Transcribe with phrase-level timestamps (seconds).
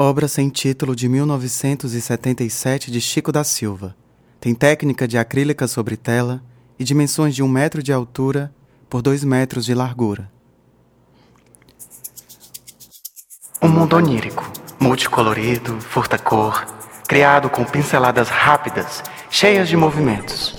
[0.00, 3.96] Obra sem título de 1977 de Chico da Silva.
[4.38, 6.40] Tem técnica de acrílica sobre tela
[6.78, 8.54] e dimensões de um metro de altura
[8.88, 10.30] por dois metros de largura.
[13.60, 14.48] Um mundo onírico,
[14.78, 16.64] multicolorido, furta-cor,
[17.08, 20.54] criado com pinceladas rápidas, cheias de movimentos.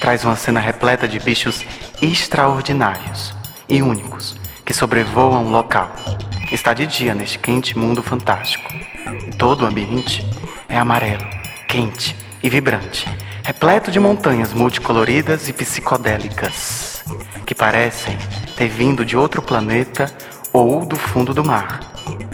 [0.00, 1.62] Traz uma cena repleta de bichos
[2.00, 3.34] extraordinários
[3.68, 4.34] e únicos
[4.64, 5.92] que sobrevoam o local.
[6.50, 8.72] Está de dia neste quente mundo fantástico.
[9.36, 10.26] Todo o ambiente
[10.66, 11.26] é amarelo,
[11.68, 13.06] quente e vibrante,
[13.44, 17.04] repleto de montanhas multicoloridas e psicodélicas,
[17.44, 18.16] que parecem
[18.56, 20.10] ter vindo de outro planeta
[20.50, 21.80] ou do fundo do mar.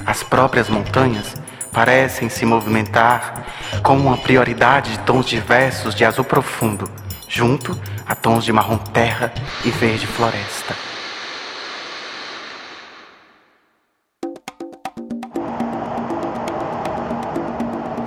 [0.07, 1.35] As próprias montanhas
[1.73, 3.45] parecem se movimentar
[3.83, 6.88] com uma prioridade de tons diversos de azul profundo,
[7.29, 7.77] junto
[8.07, 10.77] a tons de marrom terra e verde floresta.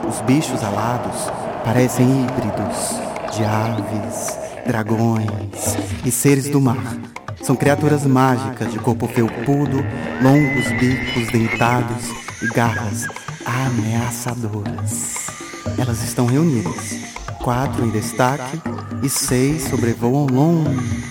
[0.07, 1.31] Os bichos alados
[1.65, 6.97] parecem híbridos de aves, dragões e seres do mar.
[7.41, 9.83] São criaturas mágicas de corpo felpudo,
[10.21, 12.05] longos bicos dentados
[12.41, 13.05] e garras
[13.45, 15.27] ameaçadoras.
[15.77, 16.97] Elas estão reunidas,
[17.43, 18.61] quatro em destaque
[19.03, 21.03] e seis sobrevoam longe.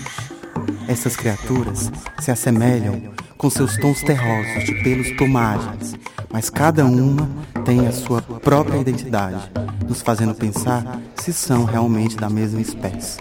[0.87, 3.01] Essas criaturas se assemelham
[3.37, 5.95] com seus tons terrosos de pelos plumagens,
[6.31, 7.29] mas cada uma
[7.67, 9.51] tem a sua própria identidade,
[9.85, 13.19] nos fazendo pensar se são realmente da mesma espécie.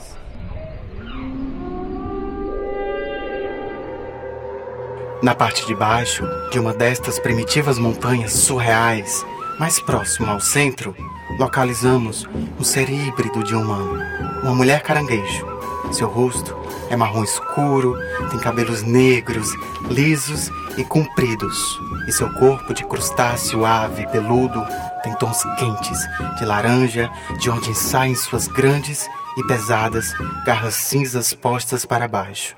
[5.20, 9.26] Na parte de baixo de uma destas primitivas montanhas surreais,
[9.58, 10.94] mais próximo ao centro,
[11.40, 12.24] localizamos
[12.56, 14.00] um ser híbrido de humano,
[14.44, 15.44] uma mulher caranguejo.
[15.90, 16.56] Seu rosto
[16.88, 17.96] é marrom escuro,
[18.30, 19.48] tem cabelos negros,
[19.90, 24.64] lisos e compridos, e seu corpo de crustáceo ave peludo
[25.02, 26.00] tem tons quentes
[26.38, 30.14] de laranja, de onde saem suas grandes e pesadas
[30.44, 32.56] garras cinzas postas para baixo.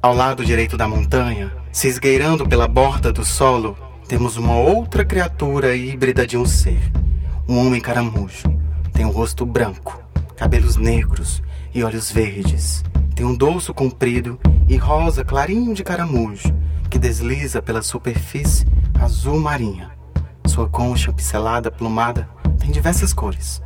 [0.00, 5.74] Ao lado direito da montanha, se esgueirando pela borda do solo, temos uma outra criatura
[5.74, 6.92] híbrida de um ser.
[7.48, 8.44] Um homem caramujo.
[8.92, 10.03] Tem um rosto branco,
[10.36, 11.42] cabelos negros
[11.74, 12.84] e olhos verdes.
[13.14, 16.54] Tem um dorso comprido e rosa clarinho de caramujo
[16.90, 18.66] que desliza pela superfície
[19.00, 19.90] azul marinha.
[20.46, 22.28] Sua concha pincelada plumada
[22.58, 23.62] tem diversas cores.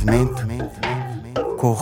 [0.00, 0.46] movimento,
[1.58, 1.78] cor,